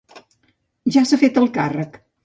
[0.95, 2.07] Ja s'ha fet el càrrec.